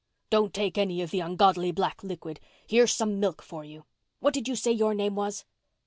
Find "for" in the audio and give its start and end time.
3.43-3.63